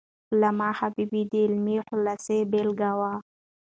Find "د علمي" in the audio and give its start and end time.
1.31-1.77